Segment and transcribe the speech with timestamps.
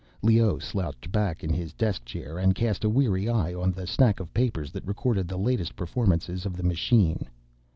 [0.23, 4.19] Leoh slouched back in his desk chair and cast a weary eye on the stack
[4.19, 7.27] of papers that recorded the latest performances of the machine.